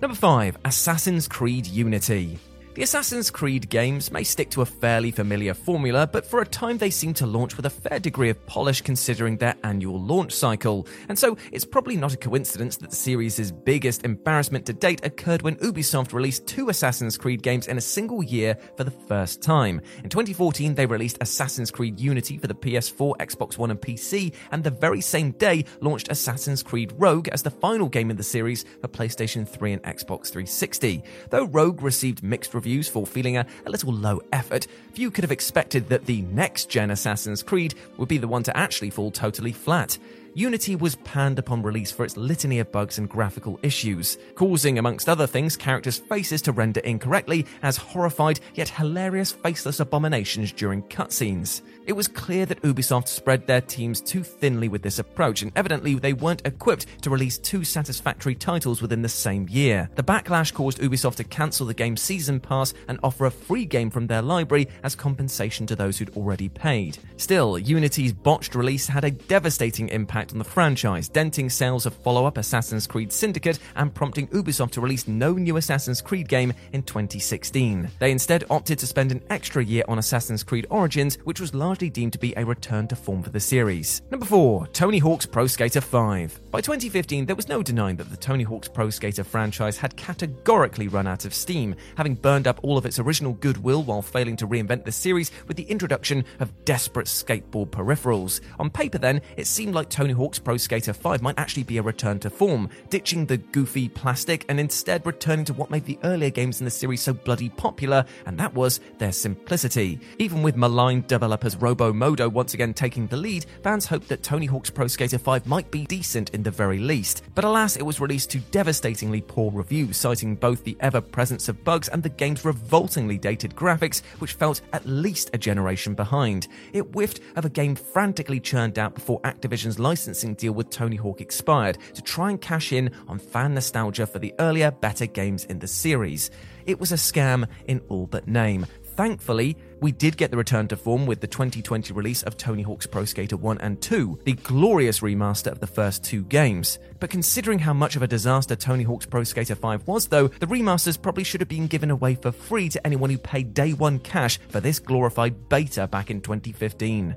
Number 0.00 0.14
5, 0.14 0.58
Assassin's 0.64 1.26
Creed 1.26 1.66
Unity. 1.66 2.38
The 2.76 2.82
Assassin's 2.82 3.30
Creed 3.30 3.70
games 3.70 4.12
may 4.12 4.22
stick 4.22 4.50
to 4.50 4.60
a 4.60 4.66
fairly 4.66 5.10
familiar 5.10 5.54
formula, 5.54 6.06
but 6.06 6.26
for 6.26 6.42
a 6.42 6.46
time 6.46 6.76
they 6.76 6.90
seem 6.90 7.14
to 7.14 7.24
launch 7.24 7.56
with 7.56 7.64
a 7.64 7.70
fair 7.70 7.98
degree 7.98 8.28
of 8.28 8.44
polish 8.44 8.82
considering 8.82 9.38
their 9.38 9.54
annual 9.64 9.98
launch 9.98 10.34
cycle. 10.34 10.86
And 11.08 11.18
so 11.18 11.38
it's 11.52 11.64
probably 11.64 11.96
not 11.96 12.12
a 12.12 12.18
coincidence 12.18 12.76
that 12.76 12.90
the 12.90 12.96
series' 12.96 13.50
biggest 13.50 14.04
embarrassment 14.04 14.66
to 14.66 14.74
date 14.74 15.06
occurred 15.06 15.40
when 15.40 15.56
Ubisoft 15.56 16.12
released 16.12 16.46
two 16.46 16.68
Assassin's 16.68 17.16
Creed 17.16 17.42
games 17.42 17.66
in 17.66 17.78
a 17.78 17.80
single 17.80 18.22
year 18.22 18.58
for 18.76 18.84
the 18.84 18.90
first 18.90 19.40
time. 19.40 19.80
In 20.04 20.10
2014, 20.10 20.74
they 20.74 20.84
released 20.84 21.16
Assassin's 21.22 21.70
Creed 21.70 21.98
Unity 21.98 22.36
for 22.36 22.46
the 22.46 22.54
PS4, 22.54 23.16
Xbox 23.16 23.56
One, 23.56 23.70
and 23.70 23.80
PC, 23.80 24.34
and 24.50 24.62
the 24.62 24.70
very 24.70 25.00
same 25.00 25.30
day 25.30 25.64
launched 25.80 26.10
Assassin's 26.10 26.62
Creed 26.62 26.92
Rogue 26.98 27.28
as 27.28 27.42
the 27.42 27.50
final 27.50 27.88
game 27.88 28.10
in 28.10 28.18
the 28.18 28.22
series 28.22 28.66
for 28.82 28.88
PlayStation 28.88 29.48
3 29.48 29.72
and 29.72 29.82
Xbox 29.84 30.26
360. 30.26 31.02
Though 31.30 31.46
Rogue 31.46 31.80
received 31.80 32.22
mixed 32.22 32.52
reviews, 32.52 32.65
reviews 32.66 32.88
for 32.88 33.06
feeling 33.06 33.36
a, 33.36 33.46
a 33.64 33.70
little 33.70 33.92
low 33.92 34.20
effort, 34.32 34.66
few 34.92 35.08
could 35.08 35.22
have 35.22 35.30
expected 35.30 35.88
that 35.88 36.04
the 36.06 36.22
next 36.22 36.68
gen 36.68 36.90
Assassin's 36.90 37.40
Creed 37.40 37.76
would 37.96 38.08
be 38.08 38.18
the 38.18 38.26
one 38.26 38.42
to 38.42 38.56
actually 38.56 38.90
fall 38.90 39.12
totally 39.12 39.52
flat. 39.52 39.96
Unity 40.34 40.74
was 40.74 40.96
panned 40.96 41.38
upon 41.38 41.62
release 41.62 41.92
for 41.92 42.04
its 42.04 42.16
litany 42.16 42.58
of 42.58 42.72
bugs 42.72 42.98
and 42.98 43.08
graphical 43.08 43.60
issues, 43.62 44.18
causing, 44.34 44.78
amongst 44.78 45.08
other 45.08 45.28
things, 45.28 45.56
characters' 45.56 45.96
faces 45.96 46.42
to 46.42 46.50
render 46.50 46.80
incorrectly 46.80 47.46
as 47.62 47.76
horrified 47.76 48.40
yet 48.54 48.68
hilarious 48.68 49.30
faceless 49.30 49.78
abominations 49.78 50.50
during 50.50 50.82
cutscenes. 50.82 51.62
It 51.86 51.94
was 51.94 52.08
clear 52.08 52.46
that 52.46 52.62
Ubisoft 52.62 53.06
spread 53.06 53.46
their 53.46 53.60
teams 53.60 54.00
too 54.00 54.24
thinly 54.24 54.66
with 54.66 54.82
this 54.82 54.98
approach, 54.98 55.42
and 55.42 55.52
evidently 55.54 55.94
they 55.94 56.14
weren't 56.14 56.44
equipped 56.44 56.86
to 57.02 57.10
release 57.10 57.38
two 57.38 57.62
satisfactory 57.62 58.34
titles 58.34 58.82
within 58.82 59.02
the 59.02 59.08
same 59.08 59.48
year. 59.48 59.88
The 59.94 60.02
backlash 60.02 60.52
caused 60.52 60.80
Ubisoft 60.80 61.14
to 61.16 61.24
cancel 61.24 61.64
the 61.64 61.74
game's 61.74 62.02
season 62.02 62.40
pass 62.40 62.74
and 62.88 62.98
offer 63.04 63.26
a 63.26 63.30
free 63.30 63.64
game 63.64 63.90
from 63.90 64.08
their 64.08 64.20
library 64.20 64.66
as 64.82 64.96
compensation 64.96 65.64
to 65.68 65.76
those 65.76 65.96
who'd 65.96 66.16
already 66.16 66.48
paid. 66.48 66.98
Still, 67.18 67.56
Unity's 67.56 68.12
botched 68.12 68.56
release 68.56 68.88
had 68.88 69.04
a 69.04 69.12
devastating 69.12 69.88
impact 69.90 70.32
on 70.32 70.38
the 70.38 70.44
franchise, 70.44 71.08
denting 71.08 71.48
sales 71.48 71.86
of 71.86 71.94
follow 71.94 72.26
up 72.26 72.36
Assassin's 72.36 72.88
Creed 72.88 73.12
Syndicate 73.12 73.60
and 73.76 73.94
prompting 73.94 74.26
Ubisoft 74.28 74.72
to 74.72 74.80
release 74.80 75.06
no 75.06 75.34
new 75.34 75.56
Assassin's 75.56 76.02
Creed 76.02 76.28
game 76.28 76.52
in 76.72 76.82
2016. 76.82 77.88
They 78.00 78.10
instead 78.10 78.42
opted 78.50 78.80
to 78.80 78.88
spend 78.88 79.12
an 79.12 79.22
extra 79.30 79.64
year 79.64 79.84
on 79.86 80.00
Assassin's 80.00 80.42
Creed 80.42 80.66
Origins, 80.68 81.14
which 81.22 81.40
was 81.40 81.54
largely 81.54 81.75
largely 81.76 81.90
deemed 81.90 82.14
to 82.14 82.18
be 82.18 82.32
a 82.38 82.46
return 82.46 82.88
to 82.88 82.96
form 82.96 83.22
for 83.22 83.28
the 83.28 83.38
series. 83.38 84.00
Number 84.10 84.24
4, 84.24 84.68
Tony 84.68 84.98
Hawk's 84.98 85.26
Pro 85.26 85.46
Skater 85.46 85.82
5. 85.82 86.50
By 86.50 86.62
2015, 86.62 87.26
there 87.26 87.36
was 87.36 87.50
no 87.50 87.62
denying 87.62 87.96
that 87.96 88.08
the 88.08 88.16
Tony 88.16 88.44
Hawk's 88.44 88.66
Pro 88.66 88.88
Skater 88.88 89.22
franchise 89.22 89.76
had 89.76 89.94
categorically 89.94 90.88
run 90.88 91.06
out 91.06 91.26
of 91.26 91.34
steam, 91.34 91.74
having 91.98 92.14
burned 92.14 92.46
up 92.46 92.60
all 92.62 92.78
of 92.78 92.86
its 92.86 92.98
original 92.98 93.34
goodwill 93.34 93.82
while 93.82 94.00
failing 94.00 94.36
to 94.36 94.48
reinvent 94.48 94.86
the 94.86 94.90
series 94.90 95.30
with 95.48 95.58
the 95.58 95.64
introduction 95.64 96.24
of 96.40 96.64
desperate 96.64 97.08
skateboard 97.08 97.68
peripherals. 97.68 98.40
On 98.58 98.70
paper, 98.70 98.96
then, 98.96 99.20
it 99.36 99.46
seemed 99.46 99.74
like 99.74 99.90
Tony 99.90 100.14
Hawk's 100.14 100.38
Pro 100.38 100.56
Skater 100.56 100.94
5 100.94 101.20
might 101.20 101.38
actually 101.38 101.64
be 101.64 101.76
a 101.76 101.82
return 101.82 102.18
to 102.20 102.30
form, 102.30 102.70
ditching 102.88 103.26
the 103.26 103.36
goofy 103.36 103.86
plastic 103.90 104.46
and 104.48 104.58
instead 104.58 105.04
returning 105.04 105.44
to 105.44 105.52
what 105.52 105.70
made 105.70 105.84
the 105.84 105.98
earlier 106.04 106.30
games 106.30 106.58
in 106.58 106.64
the 106.64 106.70
series 106.70 107.02
so 107.02 107.12
bloody 107.12 107.50
popular, 107.50 108.06
and 108.24 108.40
that 108.40 108.54
was 108.54 108.80
their 108.96 109.12
simplicity. 109.12 110.00
Even 110.18 110.42
with 110.42 110.56
maligned 110.56 111.06
developers 111.06 111.54
Robomodo 111.66 112.30
once 112.30 112.54
again 112.54 112.72
taking 112.72 113.08
the 113.08 113.16
lead, 113.16 113.44
fans 113.64 113.86
hoped 113.86 114.06
that 114.06 114.22
Tony 114.22 114.46
Hawk's 114.46 114.70
Pro 114.70 114.86
Skater 114.86 115.18
5 115.18 115.48
might 115.48 115.68
be 115.68 115.84
decent 115.86 116.30
in 116.30 116.44
the 116.44 116.50
very 116.50 116.78
least. 116.78 117.24
But 117.34 117.44
alas, 117.44 117.74
it 117.76 117.82
was 117.82 117.98
released 117.98 118.30
to 118.30 118.38
devastatingly 118.38 119.20
poor 119.20 119.50
reviews, 119.50 119.96
citing 119.96 120.36
both 120.36 120.62
the 120.62 120.76
ever 120.78 121.00
presence 121.00 121.48
of 121.48 121.64
bugs 121.64 121.88
and 121.88 122.04
the 122.04 122.08
game's 122.08 122.44
revoltingly 122.44 123.18
dated 123.18 123.56
graphics, 123.56 124.04
which 124.20 124.34
felt 124.34 124.60
at 124.72 124.86
least 124.86 125.30
a 125.32 125.38
generation 125.38 125.94
behind. 125.94 126.46
It 126.72 126.82
whiffed 126.92 127.18
of 127.34 127.44
a 127.44 127.50
game 127.50 127.74
frantically 127.74 128.38
churned 128.38 128.78
out 128.78 128.94
before 128.94 129.20
Activision's 129.22 129.80
licensing 129.80 130.34
deal 130.34 130.52
with 130.52 130.70
Tony 130.70 130.96
Hawk 130.96 131.20
expired 131.20 131.78
to 131.94 132.02
try 132.02 132.30
and 132.30 132.40
cash 132.40 132.72
in 132.72 132.92
on 133.08 133.18
fan 133.18 133.54
nostalgia 133.54 134.06
for 134.06 134.20
the 134.20 134.32
earlier, 134.38 134.70
better 134.70 135.06
games 135.06 135.44
in 135.46 135.58
the 135.58 135.66
series. 135.66 136.30
It 136.64 136.78
was 136.78 136.92
a 136.92 136.96
scam 136.96 137.48
in 137.66 137.80
all 137.88 138.06
but 138.06 138.28
name, 138.28 138.66
Thankfully, 138.96 139.58
we 139.80 139.92
did 139.92 140.16
get 140.16 140.30
the 140.30 140.36
return 140.36 140.68
to 140.68 140.76
form 140.76 141.06
with 141.06 141.20
the 141.20 141.26
2020 141.26 141.92
release 141.92 142.22
of 142.22 142.36
Tony 142.36 142.62
Hawk's 142.62 142.86
Pro 142.86 143.04
Skater 143.04 143.36
1 143.36 143.58
and 143.58 143.80
2, 143.80 144.20
the 144.24 144.32
glorious 144.32 145.00
remaster 145.00 145.52
of 145.52 145.60
the 145.60 145.66
first 145.66 146.02
two 146.02 146.24
games. 146.24 146.78
But 146.98 147.10
considering 147.10 147.58
how 147.58 147.72
much 147.72 147.96
of 147.96 148.02
a 148.02 148.06
disaster 148.06 148.56
Tony 148.56 148.84
Hawk's 148.84 149.06
Pro 149.06 149.24
Skater 149.24 149.54
5 149.54 149.86
was, 149.86 150.06
though, 150.06 150.28
the 150.28 150.46
remasters 150.46 151.00
probably 151.00 151.24
should 151.24 151.40
have 151.40 151.48
been 151.48 151.66
given 151.66 151.90
away 151.90 152.14
for 152.14 152.32
free 152.32 152.68
to 152.70 152.86
anyone 152.86 153.10
who 153.10 153.18
paid 153.18 153.54
day 153.54 153.72
one 153.72 153.98
cash 153.98 154.38
for 154.48 154.60
this 154.60 154.78
glorified 154.78 155.48
beta 155.48 155.86
back 155.86 156.10
in 156.10 156.20
2015. 156.20 157.16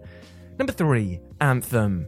Number 0.58 0.74
3, 0.74 1.20
Anthem. 1.40 2.08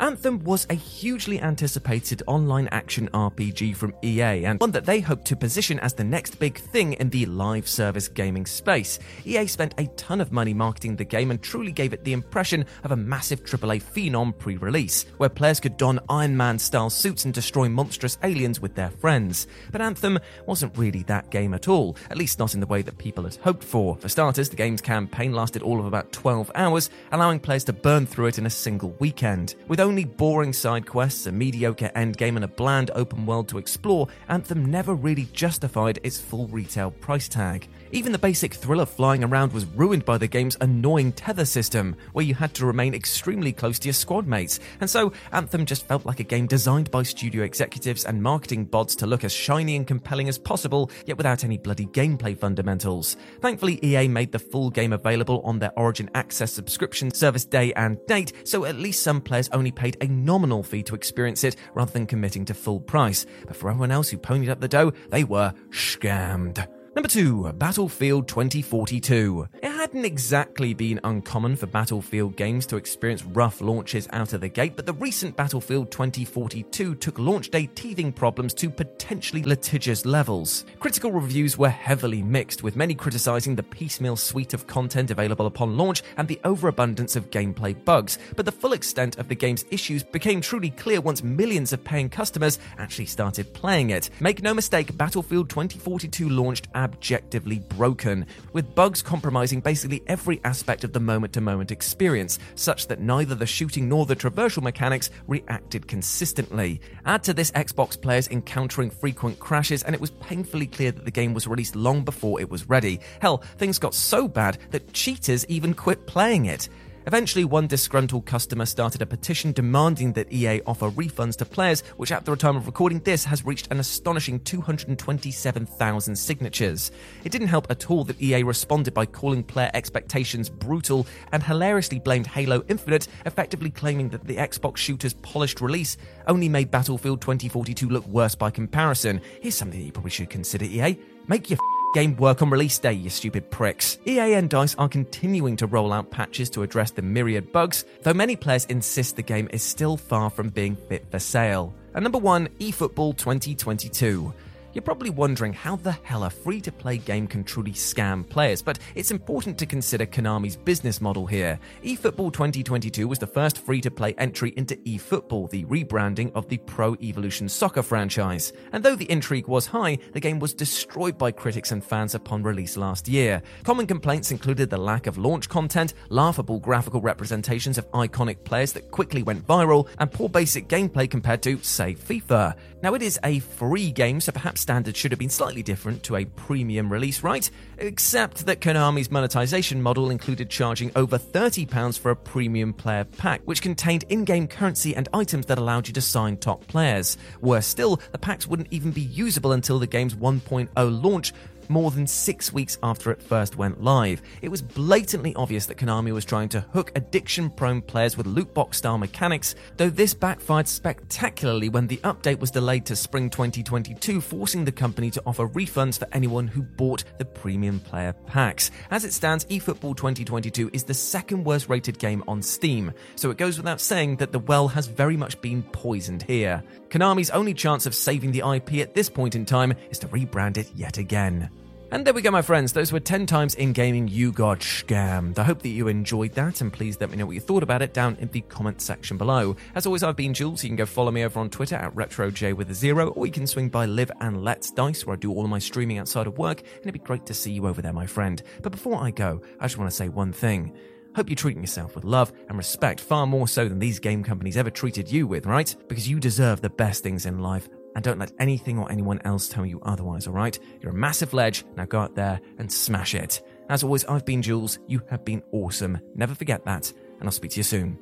Anthem 0.00 0.38
was 0.44 0.64
a 0.70 0.74
hugely 0.74 1.40
anticipated 1.40 2.22
online 2.28 2.68
action 2.70 3.08
RPG 3.12 3.74
from 3.74 3.92
EA 4.04 4.44
and 4.44 4.60
one 4.60 4.70
that 4.70 4.86
they 4.86 5.00
hoped 5.00 5.24
to 5.24 5.34
position 5.34 5.80
as 5.80 5.92
the 5.92 6.04
next 6.04 6.38
big 6.38 6.56
thing 6.56 6.92
in 6.94 7.10
the 7.10 7.26
live 7.26 7.66
service 7.66 8.06
gaming 8.06 8.46
space. 8.46 9.00
EA 9.24 9.46
spent 9.48 9.74
a 9.76 9.86
ton 9.96 10.20
of 10.20 10.30
money 10.30 10.54
marketing 10.54 10.94
the 10.94 11.04
game 11.04 11.32
and 11.32 11.42
truly 11.42 11.72
gave 11.72 11.92
it 11.92 12.04
the 12.04 12.12
impression 12.12 12.64
of 12.84 12.92
a 12.92 12.96
massive 12.96 13.42
AAA 13.42 13.82
phenom 13.82 14.36
pre 14.38 14.56
release, 14.56 15.04
where 15.16 15.28
players 15.28 15.58
could 15.58 15.76
don 15.76 15.98
Iron 16.08 16.36
Man 16.36 16.60
style 16.60 16.90
suits 16.90 17.24
and 17.24 17.34
destroy 17.34 17.68
monstrous 17.68 18.18
aliens 18.22 18.60
with 18.60 18.76
their 18.76 18.90
friends. 18.90 19.48
But 19.72 19.80
Anthem 19.80 20.20
wasn't 20.46 20.78
really 20.78 21.02
that 21.04 21.30
game 21.30 21.54
at 21.54 21.66
all, 21.66 21.96
at 22.08 22.18
least 22.18 22.38
not 22.38 22.54
in 22.54 22.60
the 22.60 22.66
way 22.66 22.82
that 22.82 22.98
people 22.98 23.24
had 23.24 23.34
hoped 23.36 23.64
for. 23.64 23.96
For 23.96 24.08
starters, 24.08 24.48
the 24.48 24.56
game's 24.56 24.80
campaign 24.80 25.32
lasted 25.32 25.62
all 25.62 25.80
of 25.80 25.86
about 25.86 26.12
12 26.12 26.52
hours, 26.54 26.88
allowing 27.10 27.40
players 27.40 27.64
to 27.64 27.72
burn 27.72 28.06
through 28.06 28.26
it 28.26 28.38
in 28.38 28.46
a 28.46 28.50
single 28.50 28.90
weekend. 29.00 29.56
With 29.66 29.80
only 29.88 30.04
boring 30.04 30.52
side 30.52 30.84
quests, 30.84 31.24
a 31.24 31.32
mediocre 31.32 31.90
endgame, 31.96 32.36
and 32.36 32.44
a 32.44 32.48
bland 32.48 32.90
open 32.94 33.24
world 33.24 33.48
to 33.48 33.56
explore, 33.56 34.06
Anthem 34.28 34.66
never 34.66 34.94
really 34.94 35.26
justified 35.32 35.98
its 36.02 36.20
full 36.20 36.46
retail 36.48 36.90
price 36.90 37.26
tag. 37.26 37.66
Even 37.90 38.12
the 38.12 38.18
basic 38.18 38.52
thrill 38.52 38.80
of 38.80 38.90
flying 38.90 39.24
around 39.24 39.50
was 39.50 39.64
ruined 39.64 40.04
by 40.04 40.18
the 40.18 40.26
game's 40.26 40.58
annoying 40.60 41.10
tether 41.10 41.46
system, 41.46 41.96
where 42.12 42.24
you 42.24 42.34
had 42.34 42.52
to 42.52 42.66
remain 42.66 42.92
extremely 42.92 43.50
close 43.50 43.78
to 43.78 43.88
your 43.88 43.94
squad 43.94 44.26
mates, 44.26 44.60
and 44.82 44.90
so 44.90 45.10
Anthem 45.32 45.64
just 45.64 45.86
felt 45.86 46.04
like 46.04 46.20
a 46.20 46.24
game 46.24 46.46
designed 46.46 46.90
by 46.90 47.02
studio 47.02 47.44
executives 47.44 48.04
and 48.04 48.22
marketing 48.22 48.66
bots 48.66 48.94
to 48.96 49.06
look 49.06 49.24
as 49.24 49.32
shiny 49.32 49.74
and 49.74 49.86
compelling 49.86 50.28
as 50.28 50.38
possible, 50.38 50.90
yet 51.06 51.16
without 51.16 51.44
any 51.44 51.56
bloody 51.56 51.86
gameplay 51.86 52.38
fundamentals. 52.38 53.16
Thankfully, 53.40 53.80
EA 53.82 54.06
made 54.06 54.32
the 54.32 54.38
full 54.38 54.68
game 54.68 54.92
available 54.92 55.40
on 55.44 55.58
their 55.58 55.72
Origin 55.78 56.10
Access 56.14 56.52
subscription 56.52 57.10
service 57.10 57.46
day 57.46 57.72
and 57.72 57.98
date, 58.06 58.34
so 58.44 58.66
at 58.66 58.76
least 58.76 59.02
some 59.02 59.22
players 59.22 59.48
only 59.54 59.70
paid 59.78 59.96
a 60.00 60.06
nominal 60.06 60.62
fee 60.62 60.82
to 60.82 60.94
experience 60.94 61.44
it 61.44 61.56
rather 61.72 61.92
than 61.92 62.06
committing 62.06 62.44
to 62.46 62.54
full 62.54 62.80
price. 62.80 63.24
But 63.46 63.56
for 63.56 63.70
everyone 63.70 63.90
else 63.90 64.10
who 64.10 64.18
ponied 64.18 64.50
up 64.50 64.60
the 64.60 64.68
dough, 64.68 64.92
they 65.08 65.24
were 65.24 65.54
scammed. 65.70 66.66
Number 66.98 67.08
2, 67.08 67.52
Battlefield 67.52 68.26
2042. 68.26 69.46
It 69.62 69.70
hadn't 69.70 70.04
exactly 70.04 70.74
been 70.74 70.98
uncommon 71.04 71.54
for 71.54 71.66
Battlefield 71.66 72.34
games 72.34 72.66
to 72.66 72.76
experience 72.76 73.24
rough 73.24 73.60
launches 73.60 74.08
out 74.12 74.32
of 74.32 74.40
the 74.40 74.48
gate, 74.48 74.74
but 74.74 74.84
the 74.84 74.94
recent 74.94 75.36
Battlefield 75.36 75.92
2042 75.92 76.96
took 76.96 77.20
launch 77.20 77.50
day 77.50 77.66
teething 77.66 78.10
problems 78.10 78.52
to 78.54 78.68
potentially 78.68 79.44
litigious 79.44 80.04
levels. 80.04 80.64
Critical 80.80 81.12
reviews 81.12 81.56
were 81.56 81.68
heavily 81.68 82.20
mixed, 82.20 82.64
with 82.64 82.74
many 82.74 82.96
criticizing 82.96 83.54
the 83.54 83.62
piecemeal 83.62 84.16
suite 84.16 84.52
of 84.52 84.66
content 84.66 85.12
available 85.12 85.46
upon 85.46 85.76
launch 85.76 86.02
and 86.16 86.26
the 86.26 86.40
overabundance 86.42 87.14
of 87.14 87.30
gameplay 87.30 87.76
bugs, 87.84 88.18
but 88.34 88.44
the 88.44 88.50
full 88.50 88.72
extent 88.72 89.18
of 89.18 89.28
the 89.28 89.36
game's 89.36 89.64
issues 89.70 90.02
became 90.02 90.40
truly 90.40 90.70
clear 90.70 91.00
once 91.00 91.22
millions 91.22 91.72
of 91.72 91.84
paying 91.84 92.08
customers 92.08 92.58
actually 92.76 93.06
started 93.06 93.54
playing 93.54 93.90
it. 93.90 94.10
Make 94.18 94.42
no 94.42 94.52
mistake, 94.52 94.96
Battlefield 94.96 95.48
2042 95.48 96.28
launched 96.28 96.66
abjectively 96.88 97.58
broken, 97.58 98.26
with 98.52 98.74
bugs 98.74 99.02
compromising 99.02 99.60
basically 99.60 100.02
every 100.06 100.40
aspect 100.44 100.84
of 100.84 100.92
the 100.92 101.00
moment 101.00 101.34
to 101.34 101.40
moment 101.40 101.70
experience, 101.70 102.38
such 102.54 102.86
that 102.86 103.00
neither 103.00 103.34
the 103.34 103.46
shooting 103.46 103.88
nor 103.88 104.06
the 104.06 104.16
traversal 104.16 104.62
mechanics 104.62 105.10
reacted 105.26 105.86
consistently. 105.86 106.80
Add 107.04 107.22
to 107.24 107.34
this 107.34 107.50
Xbox 107.50 108.00
players 108.00 108.28
encountering 108.28 108.90
frequent 108.90 109.38
crashes, 109.38 109.82
and 109.82 109.94
it 109.94 110.00
was 110.00 110.12
painfully 110.12 110.66
clear 110.66 110.92
that 110.92 111.04
the 111.04 111.10
game 111.10 111.34
was 111.34 111.46
released 111.46 111.76
long 111.76 112.04
before 112.04 112.40
it 112.40 112.50
was 112.50 112.68
ready. 112.68 113.00
Hell, 113.20 113.38
things 113.58 113.78
got 113.78 113.94
so 113.94 114.26
bad 114.26 114.58
that 114.70 114.92
cheaters 114.94 115.44
even 115.46 115.74
quit 115.74 116.06
playing 116.06 116.46
it. 116.46 116.68
Eventually, 117.08 117.46
one 117.46 117.66
disgruntled 117.66 118.26
customer 118.26 118.66
started 118.66 119.00
a 119.00 119.06
petition 119.06 119.52
demanding 119.52 120.12
that 120.12 120.30
EA 120.30 120.60
offer 120.66 120.90
refunds 120.90 121.36
to 121.36 121.46
players, 121.46 121.80
which 121.96 122.12
at 122.12 122.26
the 122.26 122.36
time 122.36 122.54
of 122.54 122.66
recording 122.66 123.00
this 123.00 123.24
has 123.24 123.46
reached 123.46 123.66
an 123.70 123.80
astonishing 123.80 124.38
227,000 124.40 126.14
signatures. 126.14 126.90
It 127.24 127.32
didn't 127.32 127.48
help 127.48 127.70
at 127.70 127.90
all 127.90 128.04
that 128.04 128.20
EA 128.20 128.42
responded 128.42 128.92
by 128.92 129.06
calling 129.06 129.42
player 129.42 129.70
expectations 129.72 130.50
brutal 130.50 131.06
and 131.32 131.42
hilariously 131.42 131.98
blamed 131.98 132.26
Halo 132.26 132.62
Infinite, 132.68 133.08
effectively 133.24 133.70
claiming 133.70 134.10
that 134.10 134.26
the 134.26 134.36
Xbox 134.36 134.76
shooter's 134.76 135.14
polished 135.14 135.62
release 135.62 135.96
only 136.26 136.50
made 136.50 136.70
Battlefield 136.70 137.22
2042 137.22 137.88
look 137.88 138.06
worse 138.08 138.34
by 138.34 138.50
comparison. 138.50 139.22
Here's 139.40 139.54
something 139.54 139.80
you 139.80 139.92
probably 139.92 140.10
should 140.10 140.28
consider, 140.28 140.66
EA. 140.66 140.98
Make 141.26 141.48
your 141.48 141.58
game 141.94 142.16
work 142.16 142.42
on 142.42 142.50
release 142.50 142.78
day, 142.78 142.92
you 142.92 143.10
stupid 143.10 143.50
pricks. 143.50 143.98
EA 144.06 144.34
and 144.34 144.50
DICE 144.50 144.74
are 144.76 144.88
continuing 144.88 145.56
to 145.56 145.66
roll 145.66 145.92
out 145.92 146.10
patches 146.10 146.50
to 146.50 146.62
address 146.62 146.90
the 146.90 147.02
myriad 147.02 147.52
bugs, 147.52 147.84
though 148.02 148.14
many 148.14 148.36
players 148.36 148.64
insist 148.66 149.16
the 149.16 149.22
game 149.22 149.48
is 149.52 149.62
still 149.62 149.96
far 149.96 150.30
from 150.30 150.48
being 150.48 150.76
fit 150.76 151.04
for 151.10 151.18
sale. 151.18 151.74
And 151.94 152.02
number 152.02 152.18
one, 152.18 152.48
eFootball 152.60 153.16
2022. 153.16 154.32
You're 154.78 154.84
probably 154.84 155.10
wondering 155.10 155.52
how 155.54 155.74
the 155.74 155.90
hell 156.04 156.22
a 156.22 156.30
free 156.30 156.60
to 156.60 156.70
play 156.70 156.98
game 156.98 157.26
can 157.26 157.42
truly 157.42 157.72
scam 157.72 158.24
players, 158.28 158.62
but 158.62 158.78
it's 158.94 159.10
important 159.10 159.58
to 159.58 159.66
consider 159.66 160.06
Konami's 160.06 160.54
business 160.54 161.00
model 161.00 161.26
here. 161.26 161.58
eFootball 161.82 162.32
2022 162.32 163.08
was 163.08 163.18
the 163.18 163.26
first 163.26 163.58
free 163.58 163.80
to 163.80 163.90
play 163.90 164.14
entry 164.18 164.54
into 164.56 164.76
eFootball, 164.76 165.50
the 165.50 165.64
rebranding 165.64 166.30
of 166.36 166.48
the 166.48 166.58
Pro 166.58 166.94
Evolution 167.02 167.48
Soccer 167.48 167.82
franchise. 167.82 168.52
And 168.70 168.84
though 168.84 168.94
the 168.94 169.10
intrigue 169.10 169.48
was 169.48 169.66
high, 169.66 169.98
the 170.12 170.20
game 170.20 170.38
was 170.38 170.54
destroyed 170.54 171.18
by 171.18 171.32
critics 171.32 171.72
and 171.72 171.82
fans 171.82 172.14
upon 172.14 172.44
release 172.44 172.76
last 172.76 173.08
year. 173.08 173.42
Common 173.64 173.88
complaints 173.88 174.30
included 174.30 174.70
the 174.70 174.78
lack 174.78 175.08
of 175.08 175.18
launch 175.18 175.48
content, 175.48 175.94
laughable 176.08 176.60
graphical 176.60 177.00
representations 177.00 177.78
of 177.78 177.90
iconic 177.90 178.44
players 178.44 178.72
that 178.74 178.92
quickly 178.92 179.24
went 179.24 179.44
viral, 179.44 179.88
and 179.98 180.12
poor 180.12 180.28
basic 180.28 180.68
gameplay 180.68 181.10
compared 181.10 181.42
to, 181.42 181.58
say, 181.64 181.94
FIFA. 181.94 182.54
Now, 182.80 182.94
it 182.94 183.02
is 183.02 183.18
a 183.24 183.40
free 183.40 183.90
game, 183.90 184.20
so 184.20 184.30
perhaps 184.30 184.67
standards 184.68 184.98
should 184.98 185.10
have 185.12 185.18
been 185.18 185.30
slightly 185.30 185.62
different 185.62 186.02
to 186.02 186.14
a 186.14 186.26
premium 186.26 186.92
release, 186.92 187.22
right? 187.22 187.50
Except 187.78 188.44
that 188.44 188.60
Konami's 188.60 189.10
monetization 189.10 189.80
model 189.80 190.10
included 190.10 190.50
charging 190.50 190.92
over 190.94 191.16
£30 191.16 191.98
for 191.98 192.10
a 192.10 192.16
premium 192.16 192.74
player 192.74 193.04
pack, 193.04 193.40
which 193.46 193.62
contained 193.62 194.04
in 194.10 194.24
game 194.24 194.46
currency 194.46 194.94
and 194.94 195.08
items 195.14 195.46
that 195.46 195.56
allowed 195.56 195.88
you 195.88 195.94
to 195.94 196.02
sign 196.02 196.36
top 196.36 196.66
players. 196.66 197.16
Worse 197.40 197.66
still, 197.66 197.98
the 198.12 198.18
packs 198.18 198.46
wouldn't 198.46 198.68
even 198.70 198.90
be 198.90 199.00
usable 199.00 199.52
until 199.52 199.78
the 199.78 199.86
game's 199.86 200.14
1.0 200.14 200.68
launch, 201.02 201.32
more 201.68 201.90
than 201.90 202.06
six 202.06 202.52
weeks 202.52 202.78
after 202.82 203.10
it 203.10 203.22
first 203.22 203.56
went 203.56 203.82
live. 203.82 204.22
It 204.42 204.48
was 204.48 204.62
blatantly 204.62 205.34
obvious 205.34 205.66
that 205.66 205.76
Konami 205.76 206.12
was 206.12 206.24
trying 206.24 206.48
to 206.50 206.60
hook 206.72 206.92
addiction 206.94 207.50
prone 207.50 207.82
players 207.82 208.16
with 208.16 208.26
loot 208.26 208.52
box 208.54 208.78
style 208.78 208.98
mechanics, 208.98 209.54
though 209.76 209.90
this 209.90 210.14
backfired 210.14 210.68
spectacularly 210.68 211.68
when 211.68 211.86
the 211.86 211.98
update 211.98 212.38
was 212.38 212.50
delayed 212.50 212.86
to 212.86 212.96
spring 212.96 213.30
2022, 213.30 214.20
forcing 214.20 214.64
the 214.64 214.72
company 214.72 215.10
to 215.10 215.22
offer 215.26 215.48
refunds 215.48 215.98
for 215.98 216.08
anyone 216.12 216.46
who 216.46 216.62
bought 216.62 217.04
the 217.18 217.24
premium 217.24 217.80
player 217.80 218.12
packs. 218.26 218.70
As 218.90 219.04
it 219.04 219.12
stands, 219.12 219.44
eFootball 219.46 219.96
2022 219.96 220.70
is 220.72 220.84
the 220.84 220.94
second 220.94 221.44
worst 221.44 221.68
rated 221.68 221.98
game 221.98 222.22
on 222.28 222.42
Steam, 222.42 222.92
so 223.16 223.30
it 223.30 223.36
goes 223.36 223.56
without 223.56 223.80
saying 223.80 224.16
that 224.16 224.32
the 224.32 224.38
well 224.38 224.68
has 224.68 224.86
very 224.86 225.16
much 225.16 225.40
been 225.40 225.62
poisoned 225.62 226.22
here. 226.22 226.62
Konami's 226.88 227.30
only 227.30 227.54
chance 227.54 227.86
of 227.86 227.94
saving 227.94 228.32
the 228.32 228.42
IP 228.54 228.74
at 228.74 228.94
this 228.94 229.10
point 229.10 229.34
in 229.34 229.44
time 229.44 229.74
is 229.90 229.98
to 229.98 230.08
rebrand 230.08 230.56
it 230.56 230.70
yet 230.74 230.98
again. 230.98 231.50
And 231.90 232.06
there 232.06 232.12
we 232.12 232.20
go, 232.20 232.30
my 232.30 232.42
friends. 232.42 232.74
Those 232.74 232.92
were 232.92 233.00
10 233.00 233.24
times 233.24 233.54
in 233.54 233.72
gaming 233.72 234.08
you 234.08 234.30
got 234.30 234.60
scammed. 234.60 235.38
I 235.38 235.44
hope 235.44 235.62
that 235.62 235.70
you 235.70 235.88
enjoyed 235.88 236.32
that, 236.34 236.60
and 236.60 236.70
please 236.70 237.00
let 237.00 237.08
me 237.08 237.16
know 237.16 237.24
what 237.24 237.34
you 237.34 237.40
thought 237.40 237.62
about 237.62 237.80
it 237.80 237.94
down 237.94 238.18
in 238.20 238.28
the 238.28 238.42
comment 238.42 238.82
section 238.82 239.16
below. 239.16 239.56
As 239.74 239.86
always, 239.86 240.02
I've 240.02 240.14
been 240.14 240.34
Jules. 240.34 240.62
You 240.62 240.68
can 240.68 240.76
go 240.76 240.84
follow 240.84 241.10
me 241.10 241.24
over 241.24 241.40
on 241.40 241.48
Twitter 241.48 241.76
at 241.76 241.94
RetroJ 241.94 242.52
with 242.52 242.70
a 242.70 242.74
zero, 242.74 243.08
or 243.08 243.24
you 243.24 243.32
can 243.32 243.46
swing 243.46 243.70
by 243.70 243.86
Live 243.86 244.10
and 244.20 244.44
Let's 244.44 244.70
Dice, 244.70 245.06
where 245.06 245.14
I 245.14 245.18
do 245.18 245.32
all 245.32 245.44
of 245.44 245.50
my 245.50 245.58
streaming 245.58 245.96
outside 245.96 246.26
of 246.26 246.36
work, 246.36 246.60
and 246.60 246.80
it'd 246.82 246.92
be 246.92 246.98
great 246.98 247.24
to 247.24 247.32
see 247.32 247.52
you 247.52 247.66
over 247.66 247.80
there, 247.80 247.94
my 247.94 248.06
friend. 248.06 248.42
But 248.60 248.72
before 248.72 249.02
I 249.02 249.10
go, 249.10 249.40
I 249.58 249.64
just 249.64 249.78
want 249.78 249.90
to 249.90 249.96
say 249.96 250.10
one 250.10 250.34
thing. 250.34 250.76
Hope 251.16 251.30
you're 251.30 251.36
treating 251.36 251.62
yourself 251.62 251.94
with 251.94 252.04
love 252.04 252.32
and 252.48 252.58
respect 252.58 253.00
far 253.00 253.26
more 253.26 253.48
so 253.48 253.66
than 253.66 253.78
these 253.78 253.98
game 253.98 254.22
companies 254.22 254.58
ever 254.58 254.70
treated 254.70 255.10
you 255.10 255.26
with, 255.26 255.46
right? 255.46 255.74
Because 255.88 256.06
you 256.06 256.20
deserve 256.20 256.60
the 256.60 256.68
best 256.68 257.02
things 257.02 257.24
in 257.24 257.38
life, 257.38 257.68
and 257.94 258.04
don't 258.04 258.18
let 258.18 258.32
anything 258.38 258.78
or 258.78 258.90
anyone 258.90 259.20
else 259.24 259.48
tell 259.48 259.66
you 259.66 259.80
otherwise, 259.82 260.26
alright? 260.26 260.58
You're 260.80 260.92
a 260.92 260.94
massive 260.96 261.34
ledge, 261.34 261.64
now 261.76 261.84
go 261.84 262.00
out 262.00 262.14
there 262.14 262.40
and 262.58 262.70
smash 262.70 263.14
it. 263.14 263.42
As 263.68 263.82
always, 263.82 264.04
I've 264.04 264.24
been 264.24 264.42
Jules, 264.42 264.78
you 264.86 265.02
have 265.10 265.24
been 265.24 265.42
awesome. 265.52 265.98
Never 266.14 266.34
forget 266.34 266.64
that, 266.64 266.92
and 267.18 267.28
I'll 267.28 267.32
speak 267.32 267.52
to 267.52 267.56
you 267.58 267.64
soon. 267.64 267.98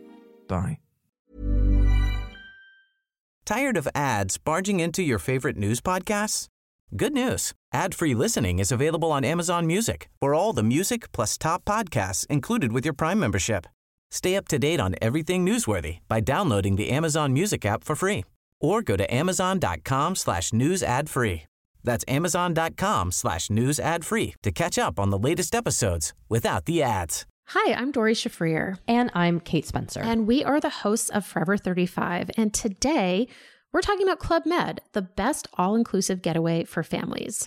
Bye. 0.48 0.78
Tired 3.44 3.76
of 3.76 3.88
ads 3.94 4.38
barging 4.38 4.80
into 4.80 5.02
your 5.02 5.18
favorite 5.18 5.56
news 5.56 5.80
podcasts? 5.80 6.48
Good 6.96 7.12
news. 7.12 7.52
Ad-free 7.72 8.14
listening 8.14 8.58
is 8.58 8.72
available 8.72 9.10
on 9.12 9.24
Amazon 9.24 9.66
Music 9.66 10.08
for 10.20 10.34
all 10.34 10.52
the 10.52 10.62
music 10.62 11.10
plus 11.12 11.38
top 11.38 11.64
podcasts 11.64 12.26
included 12.26 12.72
with 12.72 12.84
your 12.84 12.94
Prime 12.94 13.18
membership. 13.18 13.66
Stay 14.10 14.36
up 14.36 14.48
to 14.48 14.58
date 14.58 14.80
on 14.80 14.94
everything 15.02 15.44
newsworthy 15.44 15.98
by 16.08 16.20
downloading 16.20 16.76
the 16.76 16.90
Amazon 16.90 17.32
Music 17.32 17.64
app 17.64 17.82
for 17.82 17.96
free 17.96 18.24
or 18.60 18.82
go 18.82 18.96
to 18.96 19.14
amazon.com 19.14 20.16
slash 20.16 20.52
news 20.52 20.82
ad 20.82 21.08
free. 21.08 21.44
That's 21.84 22.04
amazon.com 22.08 23.12
slash 23.12 23.48
news 23.48 23.78
ad 23.80 24.04
free 24.04 24.34
to 24.42 24.50
catch 24.50 24.76
up 24.78 24.98
on 24.98 25.10
the 25.10 25.18
latest 25.18 25.54
episodes 25.54 26.12
without 26.28 26.64
the 26.64 26.82
ads. 26.82 27.24
Hi, 27.50 27.74
I'm 27.74 27.92
Dori 27.92 28.14
Shafrir. 28.14 28.78
And 28.88 29.08
I'm 29.14 29.38
Kate 29.38 29.64
Spencer. 29.64 30.00
And 30.00 30.26
we 30.26 30.42
are 30.42 30.58
the 30.58 30.68
hosts 30.68 31.10
of 31.10 31.24
Forever 31.24 31.56
35. 31.56 32.32
And 32.36 32.52
today 32.52 33.28
we're 33.72 33.82
talking 33.82 34.02
about 34.06 34.18
Club 34.18 34.46
Med, 34.46 34.80
the 34.94 35.02
best 35.02 35.46
all 35.54 35.76
inclusive 35.76 36.22
getaway 36.22 36.64
for 36.64 36.82
families. 36.82 37.46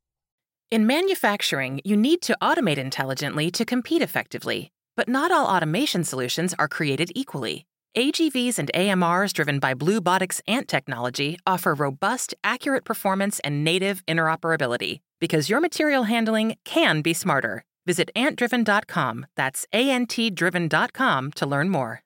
In 0.71 0.87
manufacturing, 0.87 1.81
you 1.83 1.97
need 1.97 2.21
to 2.21 2.37
automate 2.41 2.77
intelligently 2.77 3.51
to 3.51 3.65
compete 3.65 4.01
effectively. 4.01 4.71
But 4.95 5.09
not 5.09 5.29
all 5.29 5.45
automation 5.45 6.05
solutions 6.05 6.55
are 6.57 6.69
created 6.69 7.11
equally. 7.13 7.65
AGVs 7.97 8.57
and 8.57 8.71
AMRs 8.73 9.33
driven 9.33 9.59
by 9.59 9.73
Bluebotics 9.73 10.39
Ant 10.47 10.69
technology 10.69 11.37
offer 11.45 11.73
robust, 11.73 12.33
accurate 12.41 12.85
performance 12.85 13.41
and 13.41 13.65
native 13.65 14.01
interoperability 14.05 15.01
because 15.19 15.49
your 15.49 15.59
material 15.59 16.03
handling 16.03 16.55
can 16.63 17.01
be 17.01 17.13
smarter. 17.13 17.65
Visit 17.85 18.09
antdriven.com, 18.15 19.25
that's 19.35 19.65
A 19.73 19.91
N 19.91 20.05
T 20.05 20.29
driven.com 20.29 21.31
to 21.33 21.45
learn 21.45 21.67
more. 21.67 22.01